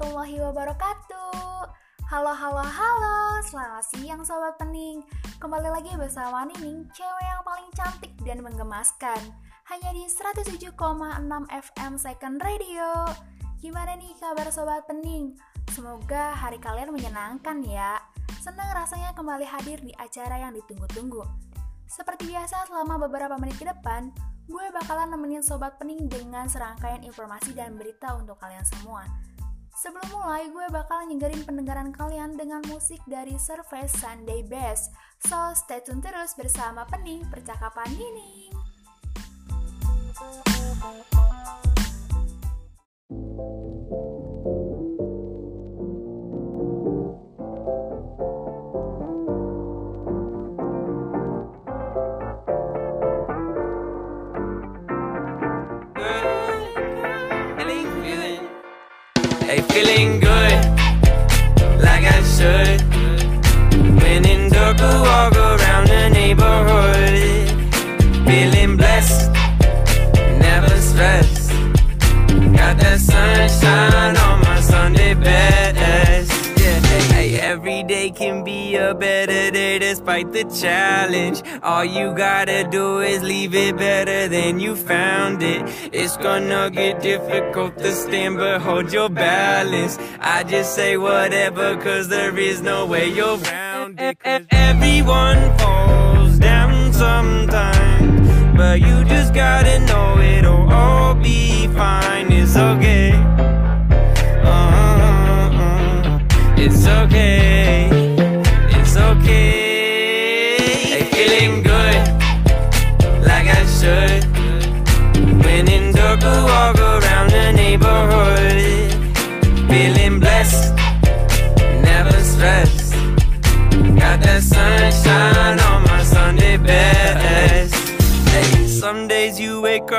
warahmatullahi 0.00 0.40
wabarakatuh. 0.40 1.60
Halo 2.08 2.32
halo 2.32 2.64
halo, 2.64 3.36
selamat 3.44 3.84
siang 3.84 4.24
Sobat 4.24 4.56
Pening. 4.56 5.04
Kembali 5.36 5.68
lagi 5.68 5.92
bersama 5.92 6.48
Nining, 6.48 6.88
cewek 6.96 7.20
yang 7.20 7.44
paling 7.44 7.68
cantik 7.76 8.08
dan 8.24 8.40
menggemaskan. 8.40 9.20
Hanya 9.68 9.92
di 9.92 10.08
107,6 10.08 10.72
FM 11.52 11.92
Second 12.00 12.40
Radio. 12.40 13.12
Gimana 13.60 13.92
nih 14.00 14.16
kabar 14.16 14.48
Sobat 14.48 14.88
Pening? 14.88 15.36
Semoga 15.68 16.32
hari 16.32 16.56
kalian 16.56 16.96
menyenangkan 16.96 17.60
ya. 17.60 18.00
Senang 18.40 18.72
rasanya 18.72 19.12
kembali 19.12 19.44
hadir 19.44 19.84
di 19.84 19.92
acara 20.00 20.40
yang 20.40 20.56
ditunggu-tunggu. 20.56 21.28
Seperti 21.84 22.32
biasa 22.32 22.72
selama 22.72 23.04
beberapa 23.04 23.36
menit 23.36 23.60
ke 23.60 23.68
depan 23.68 24.08
gue 24.50 24.66
bakalan 24.74 25.14
nemenin 25.14 25.46
Sobat 25.46 25.78
Pening 25.78 26.10
dengan 26.10 26.50
serangkaian 26.50 27.06
informasi 27.06 27.54
dan 27.54 27.78
berita 27.78 28.18
untuk 28.18 28.34
kalian 28.40 28.66
semua. 28.66 29.06
Sebelum 29.76 30.08
mulai, 30.10 30.50
gue 30.50 30.66
bakal 30.74 31.06
nyenggerin 31.06 31.46
pendengaran 31.46 31.94
kalian 31.94 32.34
dengan 32.34 32.60
musik 32.66 32.98
dari 33.06 33.38
Surface 33.38 33.94
Sunday 33.98 34.42
Best. 34.42 34.90
So, 35.22 35.36
stay 35.54 35.84
tune 35.84 36.02
terus 36.02 36.34
bersama 36.34 36.88
Pening 36.88 37.28
Percakapan 37.30 37.88
Nining. 37.94 38.50
Better 79.00 79.50
day 79.50 79.78
despite 79.78 80.30
the 80.32 80.44
challenge. 80.44 81.42
All 81.62 81.84
you 81.84 82.12
gotta 82.14 82.68
do 82.70 83.00
is 83.00 83.22
leave 83.22 83.54
it 83.54 83.76
better 83.76 84.28
than 84.28 84.60
you 84.60 84.76
found 84.76 85.42
it. 85.42 85.62
It's 85.92 86.16
gonna 86.18 86.70
get 86.70 87.00
difficult 87.00 87.78
to 87.78 87.92
stand, 87.92 88.36
but 88.36 88.60
hold 88.60 88.92
your 88.92 89.08
balance. 89.08 89.98
I 90.20 90.44
just 90.44 90.74
say 90.74 90.98
whatever, 90.98 91.76
cause 91.78 92.08
there 92.08 92.36
is 92.38 92.60
no 92.60 92.86
way 92.86 93.08
you're 93.08 93.38
round 93.38 93.98
it. 93.98 94.18
Everyone 94.50 95.40
falls 95.58 96.38
down 96.38 96.92
sometimes, 96.92 98.56
but 98.56 98.80
you 98.80 99.04
just 99.06 99.32
gotta 99.32 99.78
know 99.86 100.18
it'll 100.20 100.70
all 100.70 101.14
be 101.14 101.66
fine. 101.68 102.30
It's 102.30 102.54
okay. 102.56 103.12
Uh-huh, 104.42 104.98
uh-huh. 105.46 106.18
It's 106.58 106.86
okay. 106.86 106.86
It's 106.86 106.86
okay 106.86 107.89
yeah. 109.30 109.69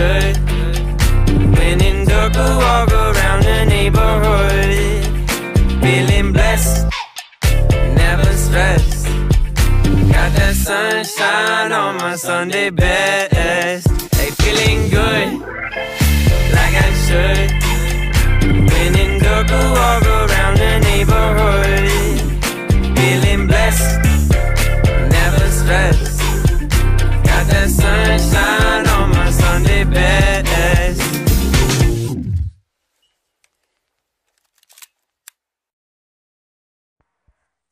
Should. 0.00 0.36
When 1.56 1.78
in 1.88 1.98
dark, 2.08 2.34
walk 2.34 2.90
around 3.04 3.40
the 3.50 3.60
neighborhood. 3.74 4.72
Feeling 5.82 6.32
blessed, 6.32 6.86
never 8.02 8.30
stressed. 8.44 9.04
Got 10.14 10.30
that 10.38 10.54
sunshine 10.66 11.72
on 11.82 11.92
my 12.02 12.16
Sunday 12.16 12.70
best. 12.70 13.88
Hey, 14.16 14.30
feeling 14.42 14.80
good, 14.96 15.28
like 16.56 16.74
I 16.86 16.90
should. 17.04 17.48
When 18.72 18.92
in 19.04 19.12
dark, 19.24 19.50
walk 19.76 20.04
around 20.18 20.54
the 20.64 20.72
neighborhood. 20.88 21.88
Feeling 22.96 23.42
blessed, 23.50 23.90
never 25.16 25.46
stressed. 25.58 26.20
Got 27.28 27.44
that 27.52 27.68
sunshine 27.80 28.59
on 29.60 29.66
Sunday 29.66 29.84
best. 29.92 31.00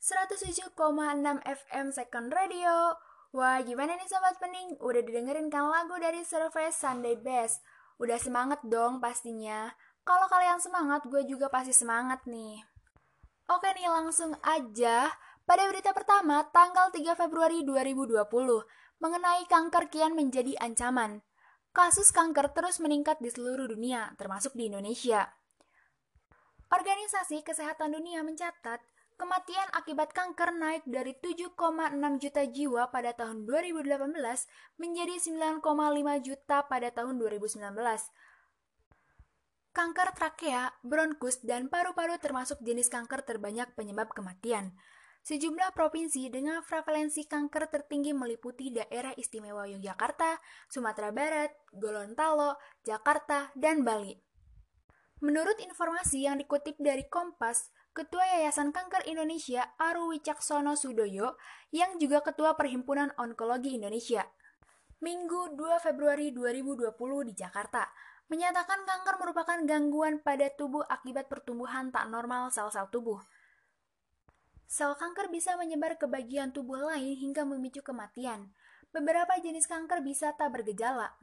107,6 0.04 0.76
FM 1.44 1.86
Second 1.92 2.28
Radio. 2.32 2.96
Wah, 3.32 3.60
gimana 3.60 3.96
nih 3.96 4.08
sobat 4.08 4.40
pening? 4.40 4.76
Udah 4.80 5.00
didengerin 5.04 5.52
kan 5.52 5.68
lagu 5.68 5.96
dari 6.00 6.24
Surface 6.24 6.80
Sunday 6.80 7.16
Best? 7.16 7.60
Udah 8.00 8.16
semangat 8.16 8.64
dong 8.64 9.04
pastinya. 9.04 9.68
Kalau 10.08 10.24
kalian 10.32 10.60
semangat, 10.64 11.04
gue 11.04 11.28
juga 11.28 11.52
pasti 11.52 11.76
semangat 11.76 12.24
nih. 12.24 12.64
Oke 13.52 13.68
nih, 13.76 13.88
langsung 13.88 14.32
aja. 14.40 15.12
Pada 15.44 15.64
berita 15.68 15.92
pertama, 15.92 16.44
tanggal 16.52 16.88
3 16.88 17.12
Februari 17.12 17.60
2020, 17.68 18.24
mengenai 19.00 19.44
kanker 19.44 19.92
kian 19.92 20.16
menjadi 20.16 20.56
ancaman. 20.60 21.20
Kasus 21.76 22.10
kanker 22.10 22.50
terus 22.56 22.80
meningkat 22.82 23.20
di 23.22 23.30
seluruh 23.30 23.70
dunia, 23.70 24.12
termasuk 24.18 24.56
di 24.56 24.66
Indonesia. 24.72 25.28
Organisasi 26.68 27.40
Kesehatan 27.40 27.96
Dunia 27.96 28.20
mencatat 28.20 28.84
kematian 29.16 29.68
akibat 29.72 30.12
kanker 30.12 30.52
naik 30.52 30.84
dari 30.84 31.16
7,6 31.16 31.56
juta 32.20 32.42
jiwa 32.44 32.92
pada 32.92 33.16
tahun 33.16 33.48
2018 33.48 34.04
menjadi 34.76 35.16
9,5 35.16 35.64
juta 36.22 36.58
pada 36.68 36.88
tahun 36.92 37.16
2019. 37.16 37.72
Kanker 39.72 40.08
trakea, 40.10 40.74
bronkus, 40.82 41.40
dan 41.40 41.70
paru-paru 41.70 42.18
termasuk 42.18 42.58
jenis 42.60 42.90
kanker 42.90 43.22
terbanyak 43.22 43.72
penyebab 43.78 44.10
kematian. 44.10 44.74
Sejumlah 45.22 45.76
provinsi 45.76 46.32
dengan 46.32 46.64
prevalensi 46.64 47.28
kanker 47.28 47.68
tertinggi 47.68 48.16
meliputi 48.16 48.72
daerah 48.72 49.12
istimewa 49.18 49.68
Yogyakarta, 49.68 50.40
Sumatera 50.72 51.12
Barat, 51.12 51.52
Gorontalo, 51.74 52.56
Jakarta, 52.82 53.52
dan 53.52 53.84
Bali. 53.84 54.16
Menurut 55.18 55.58
informasi 55.58 56.30
yang 56.30 56.38
dikutip 56.38 56.78
dari 56.78 57.04
Kompas, 57.10 57.74
Ketua 57.90 58.22
Yayasan 58.38 58.70
Kanker 58.70 59.10
Indonesia 59.10 59.74
Aru 59.74 60.14
Wicaksono 60.14 60.78
Sudoyo, 60.78 61.34
yang 61.74 61.98
juga 61.98 62.22
Ketua 62.22 62.54
Perhimpunan 62.54 63.10
Onkologi 63.18 63.74
Indonesia, 63.74 64.22
Minggu 64.98 65.54
2 65.54 65.78
Februari 65.78 66.34
2020 66.34 66.90
di 67.30 67.34
Jakarta, 67.34 67.86
menyatakan 68.26 68.82
kanker 68.82 69.14
merupakan 69.22 69.58
gangguan 69.62 70.18
pada 70.18 70.50
tubuh 70.50 70.82
akibat 70.86 71.30
pertumbuhan 71.30 71.94
tak 71.94 72.10
normal 72.10 72.50
sel-sel 72.50 72.90
tubuh. 72.90 73.22
Sel 74.68 74.92
kanker 74.92 75.32
bisa 75.32 75.56
menyebar 75.56 75.96
ke 75.96 76.04
bagian 76.04 76.52
tubuh 76.52 76.76
lain 76.76 77.16
hingga 77.16 77.48
memicu 77.48 77.80
kematian. 77.80 78.52
Beberapa 78.92 79.40
jenis 79.40 79.64
kanker 79.64 80.04
bisa 80.04 80.36
tak 80.36 80.52
bergejala, 80.52 81.16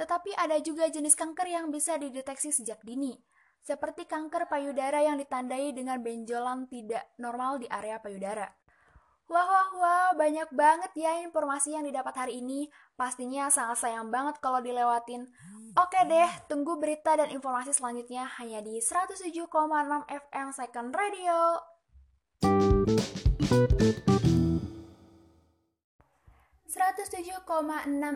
tetapi 0.00 0.32
ada 0.32 0.56
juga 0.64 0.88
jenis 0.88 1.12
kanker 1.12 1.44
yang 1.44 1.68
bisa 1.68 2.00
dideteksi 2.00 2.56
sejak 2.56 2.80
dini, 2.80 3.20
seperti 3.60 4.08
kanker 4.08 4.48
payudara 4.48 5.04
yang 5.04 5.20
ditandai 5.20 5.76
dengan 5.76 6.00
benjolan 6.00 6.64
tidak 6.72 7.04
normal 7.20 7.60
di 7.60 7.68
area 7.68 8.00
payudara. 8.00 8.48
Wah, 9.26 9.44
wah, 9.44 9.70
wah, 9.76 10.10
banyak 10.16 10.48
banget 10.54 10.92
ya 10.96 11.20
informasi 11.20 11.74
yang 11.74 11.84
didapat 11.84 12.14
hari 12.14 12.38
ini. 12.40 12.70
Pastinya 12.94 13.50
sangat 13.50 13.82
sayang 13.82 14.08
banget 14.08 14.38
kalau 14.38 14.62
dilewatin. 14.62 15.26
Oke 15.76 16.00
deh, 16.06 16.30
tunggu 16.46 16.78
berita 16.78 17.12
dan 17.18 17.28
informasi 17.34 17.74
selanjutnya 17.74 18.24
hanya 18.38 18.62
di 18.62 18.78
107,6 18.78 19.50
FM 20.08 20.48
Second 20.54 20.94
Radio. 20.94 21.75
107,6 22.86 23.18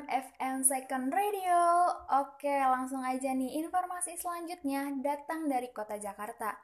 FM 0.07 0.57
Second 0.63 1.11
Radio. 1.11 1.91
Oke, 2.23 2.55
langsung 2.55 3.03
aja 3.03 3.35
nih 3.35 3.59
informasi 3.59 4.15
selanjutnya 4.15 4.95
datang 5.03 5.51
dari 5.51 5.75
kota 5.75 5.99
Jakarta. 5.99 6.55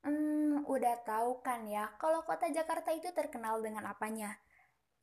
Hmm, 0.00 0.64
udah 0.64 0.96
tahu 1.04 1.44
kan 1.44 1.68
ya 1.68 1.92
kalau 2.00 2.24
kota 2.24 2.48
Jakarta 2.48 2.88
itu 2.96 3.12
terkenal 3.12 3.60
dengan 3.60 3.84
apanya? 3.84 4.32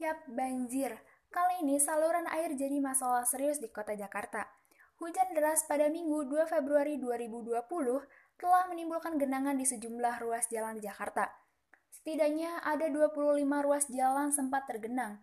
Yap, 0.01 0.25
banjir. 0.33 0.97
Kali 1.29 1.61
ini 1.61 1.77
saluran 1.77 2.25
air 2.33 2.57
jadi 2.57 2.81
masalah 2.81 3.29
serius 3.29 3.61
di 3.61 3.69
kota 3.69 3.93
Jakarta. 3.93 4.49
Hujan 4.97 5.37
deras 5.37 5.69
pada 5.69 5.85
Minggu 5.85 6.25
2 6.25 6.49
Februari 6.49 6.97
2020 6.97 7.61
telah 8.41 8.65
menimbulkan 8.73 9.21
genangan 9.21 9.53
di 9.53 9.69
sejumlah 9.69 10.17
ruas 10.17 10.49
jalan 10.49 10.81
di 10.81 10.89
Jakarta. 10.89 11.29
Setidaknya 11.89 12.61
ada 12.63 12.87
25 12.87 13.17
ruas 13.65 13.85
jalan 13.89 14.29
sempat 14.29 14.69
tergenang, 14.69 15.19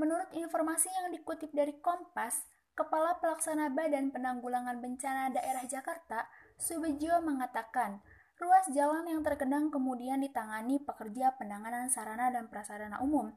Menurut 0.00 0.32
informasi 0.32 0.88
yang 0.88 1.12
dikutip 1.12 1.52
dari 1.52 1.76
Kompas, 1.76 2.48
Kepala 2.72 3.20
Pelaksana 3.20 3.68
Badan 3.68 4.08
Penanggulangan 4.08 4.80
Bencana 4.80 5.28
Daerah 5.28 5.68
Jakarta, 5.68 6.24
Subedjo 6.56 7.20
mengatakan, 7.20 8.00
ruas 8.40 8.64
jalan 8.72 9.04
yang 9.04 9.20
tergenang 9.20 9.68
kemudian 9.68 10.24
ditangani 10.24 10.80
pekerja 10.80 11.36
penanganan 11.36 11.92
sarana 11.92 12.32
dan 12.32 12.48
prasarana 12.48 13.04
umum. 13.04 13.36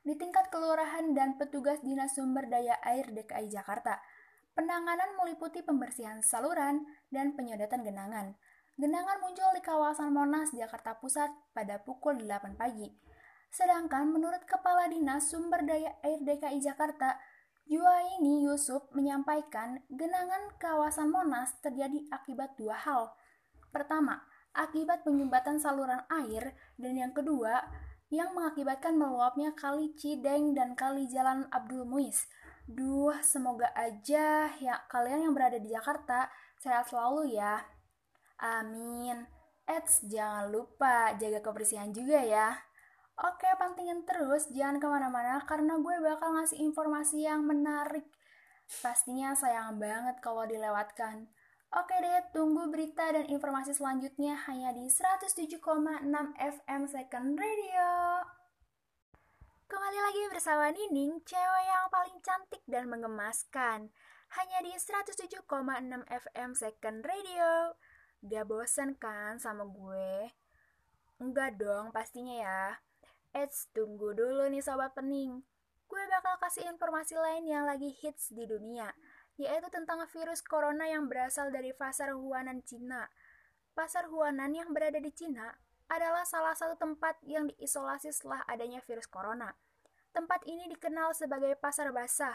Di 0.00 0.16
tingkat 0.16 0.48
kelurahan 0.48 1.12
dan 1.12 1.36
petugas 1.36 1.84
Dinas 1.84 2.16
Sumber 2.16 2.48
Daya 2.48 2.80
Air 2.80 3.12
DKI 3.12 3.52
Jakarta, 3.52 4.00
penanganan 4.56 5.20
meliputi 5.20 5.60
pembersihan 5.60 6.24
saluran 6.24 6.88
dan 7.12 7.36
penyedotan 7.36 7.84
genangan. 7.84 8.40
Genangan 8.76 9.24
muncul 9.24 9.56
di 9.56 9.64
kawasan 9.64 10.12
Monas, 10.12 10.52
Jakarta 10.52 11.00
Pusat 11.00 11.32
pada 11.56 11.80
pukul 11.80 12.20
8 12.20 12.60
pagi. 12.60 12.92
Sedangkan 13.48 14.04
menurut 14.04 14.44
Kepala 14.44 14.84
Dinas 14.84 15.32
Sumber 15.32 15.64
Daya 15.64 15.96
Air 16.04 16.20
DKI 16.20 16.60
Jakarta, 16.60 17.16
Juwaini 17.64 18.44
Yusuf 18.44 18.84
menyampaikan 18.92 19.80
genangan 19.88 20.52
kawasan 20.60 21.08
Monas 21.08 21.56
terjadi 21.64 22.04
akibat 22.12 22.52
dua 22.60 22.76
hal. 22.76 23.16
Pertama, 23.72 24.20
akibat 24.52 25.08
penyumbatan 25.08 25.56
saluran 25.56 26.04
air, 26.12 26.52
dan 26.76 27.00
yang 27.00 27.16
kedua, 27.16 27.64
yang 28.12 28.36
mengakibatkan 28.36 28.92
meluapnya 28.92 29.56
kali 29.56 29.96
Cideng 29.96 30.52
dan 30.52 30.76
kali 30.76 31.08
Jalan 31.08 31.48
Abdul 31.48 31.88
Muiz. 31.88 32.28
Duh, 32.68 33.16
semoga 33.24 33.72
aja 33.72 34.52
ya 34.60 34.74
kalian 34.92 35.30
yang 35.30 35.32
berada 35.32 35.56
di 35.56 35.72
Jakarta 35.72 36.28
sehat 36.60 36.92
selalu 36.92 37.40
ya. 37.40 37.75
Amin. 38.36 39.24
Eits, 39.66 40.04
jangan 40.06 40.52
lupa 40.52 41.16
jaga 41.18 41.42
kebersihan 41.42 41.90
juga 41.90 42.22
ya. 42.22 42.54
Oke, 43.16 43.48
pantengin 43.56 44.04
terus, 44.04 44.46
jangan 44.52 44.76
ke 44.76 44.86
mana-mana 44.86 45.40
karena 45.48 45.80
gue 45.80 45.96
bakal 46.04 46.36
ngasih 46.36 46.60
informasi 46.60 47.24
yang 47.24 47.48
menarik. 47.48 48.04
Pastinya 48.84 49.32
sayang 49.32 49.80
banget 49.80 50.20
kalau 50.20 50.44
dilewatkan. 50.44 51.24
Oke 51.72 51.96
deh, 51.98 52.22
tunggu 52.30 52.68
berita 52.68 53.10
dan 53.10 53.24
informasi 53.26 53.72
selanjutnya 53.72 54.36
hanya 54.46 54.70
di 54.76 54.86
107,6 54.86 55.58
FM 56.36 56.82
Second 56.86 57.40
Radio. 57.40 57.88
Kembali 59.66 59.98
lagi 59.98 60.22
bersama 60.30 60.70
Nining, 60.70 61.24
cewek 61.26 61.64
yang 61.66 61.90
paling 61.90 62.18
cantik 62.22 62.62
dan 62.70 62.86
mengemaskan. 62.86 63.90
Hanya 64.38 64.58
di 64.62 64.76
107,6 64.76 65.42
FM 66.06 66.50
Second 66.54 67.00
Radio. 67.02 67.74
Gak 68.26 68.42
bosen 68.50 68.98
kan 68.98 69.38
sama 69.38 69.62
gue? 69.62 70.34
Enggak 71.22 71.62
dong, 71.62 71.94
pastinya 71.94 72.34
ya. 72.34 72.62
Eits, 73.30 73.70
tunggu 73.70 74.18
dulu 74.18 74.50
nih 74.50 74.58
sobat 74.58 74.98
pening. 74.98 75.46
Gue 75.86 76.02
bakal 76.10 76.34
kasih 76.42 76.66
informasi 76.66 77.14
lain 77.14 77.46
yang 77.46 77.70
lagi 77.70 77.94
hits 78.02 78.34
di 78.34 78.42
dunia, 78.42 78.90
yaitu 79.38 79.70
tentang 79.70 80.02
virus 80.10 80.42
corona 80.42 80.90
yang 80.90 81.06
berasal 81.06 81.54
dari 81.54 81.70
pasar 81.70 82.18
Huanan 82.18 82.66
Cina. 82.66 83.06
Pasar 83.78 84.10
Huanan 84.10 84.50
yang 84.50 84.74
berada 84.74 84.98
di 84.98 85.14
Cina 85.14 85.54
adalah 85.86 86.26
salah 86.26 86.58
satu 86.58 86.74
tempat 86.74 87.22
yang 87.22 87.46
diisolasi 87.46 88.10
setelah 88.10 88.42
adanya 88.50 88.82
virus 88.82 89.06
corona. 89.06 89.54
Tempat 90.10 90.42
ini 90.50 90.66
dikenal 90.66 91.14
sebagai 91.14 91.54
pasar 91.62 91.94
basah. 91.94 92.34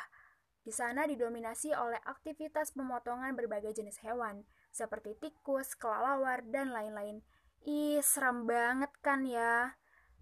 Di 0.62 0.70
sana 0.70 1.10
didominasi 1.10 1.74
oleh 1.74 1.98
aktivitas 2.06 2.78
pemotongan 2.78 3.34
berbagai 3.34 3.74
jenis 3.74 3.98
hewan, 4.06 4.46
seperti 4.70 5.18
tikus, 5.18 5.74
kelelawar, 5.74 6.46
dan 6.46 6.70
lain-lain. 6.70 7.26
Ih, 7.66 8.02
serem 8.06 8.46
banget 8.46 8.94
kan 9.02 9.26
ya? 9.26 9.74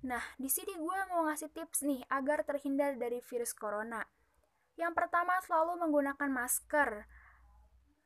Nah, 0.07 0.23
di 0.39 0.47
sini 0.47 0.71
gue 0.79 0.99
mau 1.11 1.27
ngasih 1.27 1.51
tips 1.51 1.83
nih 1.83 2.07
agar 2.07 2.47
terhindar 2.47 2.95
dari 2.95 3.19
virus 3.19 3.51
corona. 3.51 3.99
Yang 4.79 4.95
pertama, 4.95 5.35
selalu 5.43 5.75
menggunakan 5.83 6.29
masker. 6.31 7.03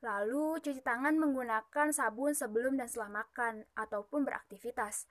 Lalu, 0.02 0.58
cuci 0.58 0.82
tangan 0.82 1.14
menggunakan 1.22 1.94
sabun 1.94 2.34
sebelum 2.34 2.82
dan 2.82 2.90
setelah 2.90 3.22
makan 3.22 3.62
ataupun 3.78 4.26
beraktivitas. 4.26 5.06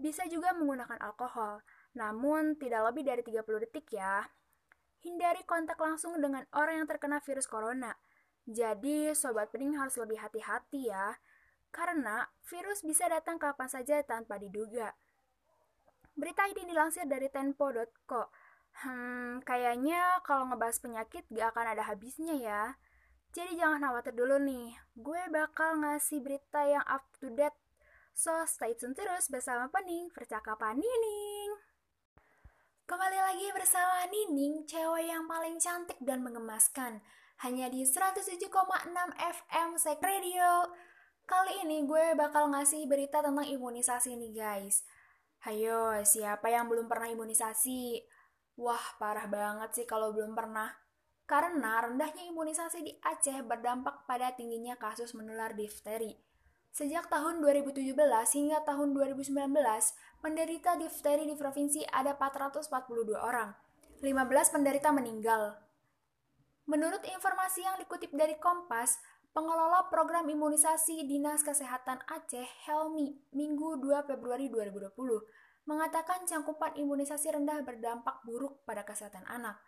Bisa 0.00 0.24
juga 0.32 0.56
menggunakan 0.56 0.96
alkohol, 1.04 1.60
namun 1.92 2.56
tidak 2.56 2.88
lebih 2.88 3.04
dari 3.04 3.22
30 3.22 3.62
detik 3.68 3.92
ya. 3.92 4.24
Hindari 5.04 5.44
kontak 5.44 5.76
langsung 5.76 6.16
dengan 6.16 6.48
orang 6.56 6.80
yang 6.80 6.88
terkena 6.88 7.20
virus 7.20 7.44
corona. 7.44 7.92
Jadi, 8.48 9.12
sobat 9.12 9.52
pening 9.52 9.76
harus 9.76 10.00
lebih 10.00 10.16
hati-hati 10.20 10.88
ya, 10.88 11.16
karena 11.68 12.28
virus 12.48 12.80
bisa 12.80 13.04
datang 13.08 13.36
kapan 13.36 13.68
saja 13.68 14.00
tanpa 14.00 14.40
diduga. 14.40 14.96
Berita 16.16 16.48
ini 16.48 16.64
dilansir 16.64 17.04
dari 17.04 17.28
tempo.co. 17.28 18.32
Hmm, 18.74 19.44
kayaknya 19.46 20.24
kalau 20.26 20.50
ngebahas 20.50 20.78
penyakit 20.82 21.28
gak 21.30 21.54
akan 21.54 21.76
ada 21.76 21.84
habisnya 21.86 22.34
ya. 22.40 22.62
Jadi 23.34 23.58
jangan 23.58 23.82
khawatir 23.82 24.14
dulu 24.14 24.38
nih, 24.38 24.78
gue 24.94 25.22
bakal 25.34 25.82
ngasih 25.82 26.22
berita 26.22 26.62
yang 26.64 26.86
up 26.86 27.02
to 27.18 27.28
date. 27.34 27.58
So, 28.14 28.30
stay 28.46 28.78
tune 28.78 28.94
terus 28.94 29.26
bersama 29.26 29.66
Pening, 29.66 30.06
percakapan 30.14 30.78
Nining. 30.78 31.43
Kembali 32.84 33.16
lagi 33.16 33.48
bersama 33.56 34.04
Nining, 34.12 34.68
cewek 34.68 35.08
yang 35.08 35.24
paling 35.24 35.56
cantik 35.56 35.96
dan 36.04 36.20
mengemaskan. 36.20 37.00
Hanya 37.40 37.72
di 37.72 37.80
107,6 37.80 38.44
FM 39.16 39.68
Sek 39.80 40.04
Radio. 40.04 40.68
Kali 41.24 41.64
ini 41.64 41.88
gue 41.88 42.12
bakal 42.12 42.52
ngasih 42.52 42.84
berita 42.84 43.24
tentang 43.24 43.48
imunisasi 43.48 44.20
nih 44.20 44.36
guys. 44.36 44.84
Hayo, 45.48 45.96
siapa 46.04 46.52
yang 46.52 46.68
belum 46.68 46.84
pernah 46.84 47.08
imunisasi? 47.08 48.04
Wah, 48.60 48.84
parah 49.00 49.32
banget 49.32 49.80
sih 49.80 49.88
kalau 49.88 50.12
belum 50.12 50.36
pernah. 50.36 50.68
Karena 51.24 51.88
rendahnya 51.88 52.28
imunisasi 52.28 52.84
di 52.84 52.92
Aceh 53.00 53.40
berdampak 53.48 54.04
pada 54.04 54.36
tingginya 54.36 54.76
kasus 54.76 55.16
menular 55.16 55.56
difteri. 55.56 56.20
Sejak 56.74 57.06
tahun 57.06 57.38
2017 57.38 57.94
hingga 58.34 58.58
tahun 58.66 58.98
2019, 58.98 59.30
penderita 60.18 60.74
difteri 60.74 61.22
di 61.22 61.38
provinsi 61.38 61.86
ada 61.86 62.18
442 62.18 63.14
orang. 63.14 63.54
15 64.02 64.50
penderita 64.50 64.90
meninggal. 64.90 65.54
Menurut 66.66 66.98
informasi 67.06 67.62
yang 67.62 67.78
dikutip 67.78 68.10
dari 68.10 68.34
Kompas, 68.42 68.98
Pengelola 69.30 69.86
program 69.86 70.26
imunisasi 70.26 71.10
Dinas 71.10 71.42
Kesehatan 71.46 72.02
Aceh, 72.10 72.46
Helmi, 72.66 73.18
Minggu 73.34 73.78
2 73.78 74.10
Februari 74.10 74.50
2020, 74.50 74.94
mengatakan 75.70 76.22
cangkupan 76.26 76.74
imunisasi 76.74 77.34
rendah 77.34 77.62
berdampak 77.62 78.18
buruk 78.26 78.66
pada 78.66 78.82
kesehatan 78.82 79.22
anak. 79.30 79.62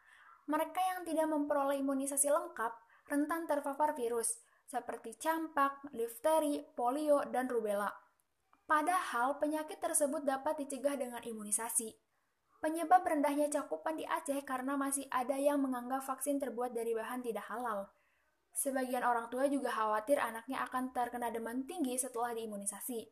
Mereka 0.50 0.78
yang 0.78 1.00
tidak 1.06 1.26
memperoleh 1.30 1.78
imunisasi 1.82 2.30
lengkap 2.30 2.75
rentan 3.10 3.50
terpapar 3.50 3.94
virus, 3.98 4.38
seperti 4.66 5.14
campak, 5.14 5.78
difteri, 5.94 6.61
polio, 6.75 7.23
dan 7.30 7.46
rubella. 7.46 7.88
Padahal 8.66 9.38
penyakit 9.38 9.78
tersebut 9.78 10.26
dapat 10.26 10.58
dicegah 10.58 10.99
dengan 10.99 11.23
imunisasi. 11.23 11.94
Penyebab 12.58 13.06
rendahnya 13.06 13.46
cakupan 13.46 13.94
di 13.94 14.02
Aceh 14.02 14.42
karena 14.42 14.75
masih 14.75 15.06
ada 15.14 15.38
yang 15.38 15.62
menganggap 15.62 16.02
vaksin 16.02 16.42
terbuat 16.42 16.75
dari 16.75 16.99
bahan 16.99 17.23
tidak 17.23 17.46
halal. 17.46 17.87
Sebagian 18.50 19.06
orang 19.06 19.30
tua 19.30 19.46
juga 19.46 19.70
khawatir 19.70 20.18
anaknya 20.18 20.66
akan 20.66 20.90
terkena 20.90 21.30
demam 21.30 21.62
tinggi 21.68 21.94
setelah 21.94 22.35
diimunisasi. 22.35 23.06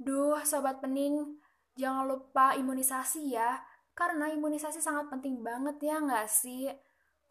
Duh, 0.00 0.42
sobat 0.42 0.82
pening, 0.82 1.38
jangan 1.78 2.08
lupa 2.10 2.58
imunisasi 2.58 3.36
ya, 3.36 3.62
karena 3.94 4.32
imunisasi 4.32 4.82
sangat 4.82 5.06
penting 5.06 5.38
banget 5.44 5.78
ya 5.78 6.02
nggak 6.02 6.26
sih? 6.26 6.66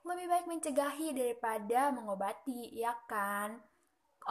Lebih 0.04 0.28
baik 0.28 0.46
mencegahi 0.52 1.16
daripada 1.16 1.92
mengobati, 1.96 2.76
ya 2.76 2.92
kan? 3.08 3.56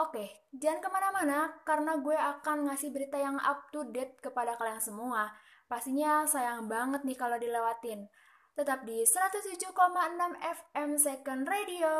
Oke, 0.01 0.49
jangan 0.57 0.81
ke 0.81 0.89
mana-mana 0.89 1.53
karena 1.69 2.01
gue 2.01 2.17
akan 2.17 2.69
ngasih 2.69 2.93
berita 2.97 3.21
yang 3.21 3.37
up 3.41 3.69
to 3.73 3.85
date 3.93 4.17
kepada 4.25 4.57
kalian 4.57 4.81
semua. 4.81 5.29
Pastinya 5.69 6.25
sayang 6.25 6.65
banget 6.69 7.05
nih 7.05 7.17
kalau 7.17 7.37
dilewatin. 7.37 8.09
Tetap 8.57 8.85
di 8.85 9.05
107,6 9.05 9.73
FM 10.41 10.91
Second 10.97 11.45
Radio. 11.49 11.97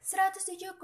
107,6 0.00 0.80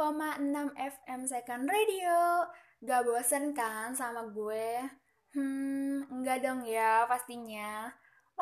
FM 0.76 1.20
Second 1.28 1.64
Radio. 1.68 2.48
Gak 2.84 3.04
bosen 3.04 3.52
kan 3.56 3.92
sama 3.92 4.28
gue? 4.32 4.84
Hmm, 5.32 6.04
enggak 6.12 6.44
dong 6.44 6.64
ya 6.68 7.08
pastinya. 7.08 7.88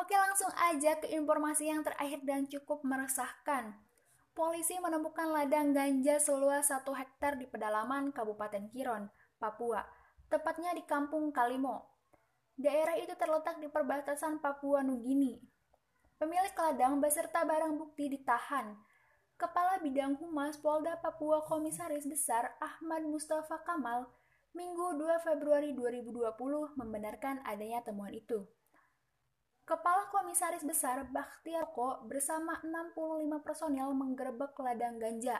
Oke 0.01 0.17
langsung 0.17 0.49
aja 0.57 0.97
ke 0.97 1.13
informasi 1.13 1.69
yang 1.69 1.85
terakhir 1.85 2.25
dan 2.25 2.49
cukup 2.49 2.81
meresahkan 2.81 3.77
polisi 4.31 4.79
menemukan 4.79 5.29
ladang 5.29 5.75
ganja 5.75 6.17
seluas 6.17 6.71
1 6.71 6.81
hektar 6.87 7.37
di 7.37 7.45
pedalaman 7.45 8.09
Kabupaten 8.15 8.71
Kiron, 8.73 9.11
Papua, 9.37 9.85
tepatnya 10.31 10.73
di 10.73 10.81
Kampung 10.87 11.29
Kalimo. 11.29 11.85
Daerah 12.55 12.97
itu 12.97 13.13
terletak 13.13 13.61
di 13.61 13.69
perbatasan 13.69 14.41
Papua 14.41 14.81
Nugini. 14.81 15.37
Pemilik 16.17 16.55
ladang 16.57 16.97
beserta 16.97 17.45
barang 17.45 17.77
bukti 17.77 18.09
ditahan. 18.09 18.73
Kepala 19.37 19.81
Bidang 19.81 20.17
Humas 20.21 20.57
Polda 20.57 20.97
Papua 20.97 21.45
Komisaris 21.45 22.05
Besar 22.05 22.57
Ahmad 22.61 23.05
Mustafa 23.05 23.61
Kamal 23.65 24.05
Minggu 24.53 24.97
2 24.97 25.21
Februari 25.25 25.73
2020 25.73 26.77
membenarkan 26.77 27.41
adanya 27.41 27.81
temuan 27.81 28.13
itu. 28.13 28.45
Kepala 29.71 30.03
Komisaris 30.11 30.67
Besar 30.67 31.07
Bakhtiarko 31.15 32.03
bersama 32.03 32.59
65 32.59 33.39
personel 33.39 33.95
menggerebek 33.95 34.51
ladang 34.59 34.99
ganja 34.99 35.39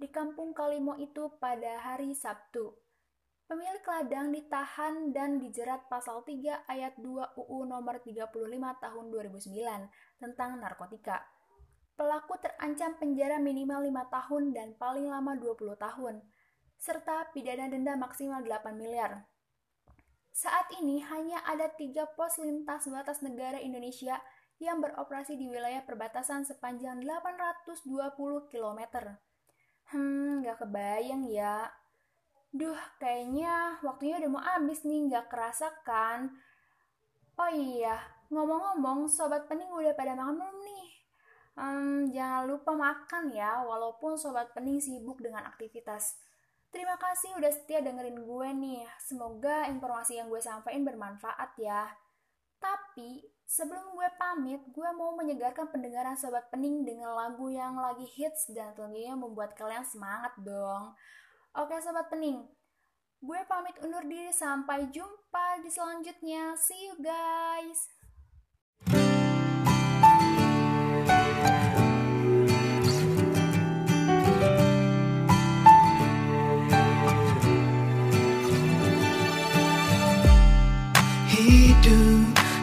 di 0.00 0.08
kampung 0.08 0.56
Kalimo 0.56 0.96
itu 0.96 1.36
pada 1.36 1.76
hari 1.76 2.16
Sabtu. 2.16 2.72
Pemilik 3.44 3.84
ladang 3.84 4.32
ditahan 4.32 5.12
dan 5.12 5.36
dijerat 5.36 5.84
pasal 5.92 6.24
3 6.24 6.64
ayat 6.64 6.96
2 6.96 7.36
UU 7.36 7.68
nomor 7.68 8.00
35 8.00 8.32
tahun 8.56 9.04
2009 9.36 9.52
tentang 10.16 10.50
narkotika. 10.64 11.28
Pelaku 11.92 12.40
terancam 12.40 12.96
penjara 12.96 13.36
minimal 13.36 13.84
5 13.84 14.16
tahun 14.16 14.42
dan 14.56 14.68
paling 14.80 15.12
lama 15.12 15.36
20 15.36 15.76
tahun, 15.76 16.24
serta 16.80 17.36
pidana 17.36 17.68
denda 17.68 18.00
maksimal 18.00 18.40
8 18.40 18.72
miliar. 18.80 19.28
Saat 20.38 20.70
ini 20.78 21.02
hanya 21.02 21.42
ada 21.42 21.66
tiga 21.74 22.06
pos 22.14 22.38
lintas 22.38 22.86
batas 22.86 23.26
negara 23.26 23.58
Indonesia 23.58 24.22
yang 24.62 24.78
beroperasi 24.78 25.34
di 25.34 25.50
wilayah 25.50 25.82
perbatasan 25.82 26.46
sepanjang 26.46 27.02
820 27.02 28.46
km. 28.46 28.80
Hmm, 29.90 30.46
gak 30.46 30.62
kebayang 30.62 31.26
ya. 31.26 31.66
Duh, 32.54 32.78
kayaknya 33.02 33.82
waktunya 33.82 34.22
udah 34.22 34.30
mau 34.30 34.42
habis 34.46 34.86
nih, 34.86 35.10
gak 35.10 35.26
kerasa 35.26 35.74
kan? 35.82 36.30
Oh 37.34 37.50
iya, 37.50 37.98
ngomong-ngomong, 38.30 39.10
Sobat 39.10 39.50
Pening 39.50 39.74
udah 39.74 39.90
pada 39.98 40.14
makan 40.14 40.38
belum 40.38 40.58
nih? 40.62 40.88
Hmm, 41.58 42.14
jangan 42.14 42.46
lupa 42.46 42.78
makan 42.78 43.34
ya, 43.34 43.66
walaupun 43.66 44.14
Sobat 44.14 44.54
Pening 44.54 44.78
sibuk 44.78 45.18
dengan 45.18 45.50
aktivitas. 45.50 46.27
Terima 46.68 47.00
kasih 47.00 47.32
udah 47.40 47.48
setia 47.48 47.80
dengerin 47.80 48.20
gue 48.20 48.48
nih. 48.60 48.84
Semoga 49.00 49.64
informasi 49.72 50.20
yang 50.20 50.28
gue 50.28 50.40
sampaikan 50.40 50.84
bermanfaat 50.84 51.56
ya. 51.56 51.88
Tapi 52.60 53.24
sebelum 53.48 53.96
gue 53.96 54.08
pamit, 54.20 54.60
gue 54.68 54.90
mau 54.92 55.16
menyegarkan 55.16 55.72
pendengaran 55.72 56.18
sobat 56.18 56.50
pening 56.52 56.84
dengan 56.84 57.16
lagu 57.16 57.48
yang 57.48 57.78
lagi 57.78 58.04
hits 58.04 58.50
dan 58.52 58.76
tentunya 58.76 59.16
membuat 59.16 59.56
kalian 59.56 59.86
semangat 59.86 60.36
dong. 60.42 60.92
Oke 61.56 61.80
sobat 61.80 62.12
pening, 62.12 62.44
gue 63.18 63.40
pamit 63.48 63.74
undur 63.80 64.04
diri 64.04 64.30
sampai 64.34 64.92
jumpa 64.92 65.64
di 65.64 65.70
selanjutnya. 65.72 66.54
See 66.60 66.92
you 66.92 67.00
guys. 67.00 67.97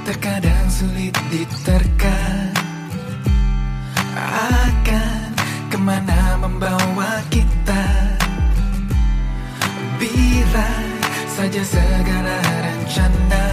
Terkadang 0.06 0.70
sulit 0.70 1.16
diterka 1.34 2.20
Akan 4.16 5.34
ke 5.74 5.78
mana 5.82 6.38
membawa 6.38 7.26
kita? 7.34 7.86
Bila 9.98 10.70
saja 11.26 11.64
segala 11.66 12.38
rencana 12.62 13.46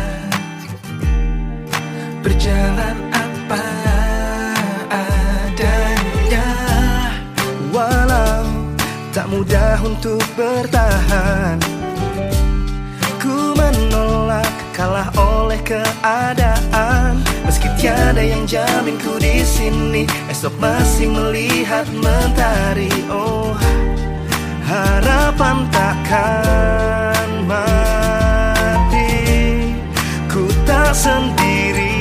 Berjalan 2.21 2.99
apa 3.11 3.65
adanya. 4.93 6.49
Walau 7.73 8.45
tak 9.11 9.27
mudah 9.33 9.81
untuk 9.81 10.21
bertahan 10.37 11.72
oleh 15.53 15.61
keadaan. 15.69 17.21
Meski 17.45 17.69
tiada 17.77 18.25
yang 18.25 18.49
jamin 18.49 18.97
ku 19.05 19.21
di 19.21 19.45
sini 19.45 20.09
Esok 20.33 20.57
masih 20.57 21.13
melihat 21.13 21.85
mentari. 21.93 22.89
Oh 23.13 23.53
harapan 24.65 25.69
takkan 25.69 27.45
mati. 27.45 29.13
Ku 30.33 30.49
tak 30.65 30.97
sendiri 30.97 31.92